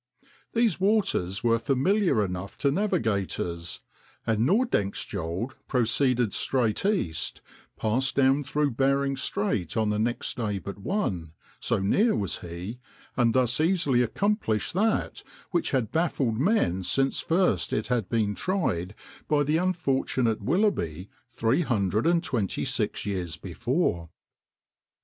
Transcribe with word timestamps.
These 0.53 0.79
waters 0.79 1.43
were 1.43 1.59
familiar 1.59 2.25
enough 2.25 2.57
to 2.57 2.71
navigators; 2.71 3.81
and 4.25 4.47
Nordenskjöld 4.49 5.51
proceeded 5.67 6.33
straight 6.33 6.83
east, 6.87 7.41
passed 7.77 8.15
down 8.15 8.43
through 8.43 8.71
Bering 8.71 9.15
Strait 9.15 9.77
on 9.77 9.91
the 9.91 9.99
next 9.99 10.37
day 10.37 10.57
but 10.57 10.79
one 10.79 11.33
(so 11.59 11.77
near 11.77 12.15
was 12.15 12.39
he), 12.39 12.79
and 13.15 13.35
thus 13.35 13.61
easily 13.61 14.01
accomplished 14.01 14.73
that 14.73 15.21
which 15.51 15.69
had 15.69 15.91
baffled 15.91 16.39
men 16.39 16.81
since 16.81 17.21
first 17.21 17.71
it 17.71 17.89
had 17.89 18.09
been 18.09 18.33
tried 18.33 18.95
by 19.27 19.43
the 19.43 19.57
unfortunate 19.57 20.41
Willoughby 20.41 21.11
three 21.31 21.61
hundred 21.61 22.07
and 22.07 22.23
twenty 22.23 22.65
six 22.65 23.05
years 23.05 23.37
before. 23.37 24.09